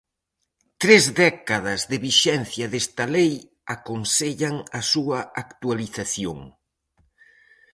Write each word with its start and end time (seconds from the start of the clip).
Tres 0.81 1.03
décadas 1.23 1.81
de 1.91 1.97
vixencia 2.07 2.65
desta 2.73 3.03
lei 3.15 3.31
aconsellan 3.75 4.55
a 4.79 4.81
súa 4.91 5.19
actualización. 5.43 6.39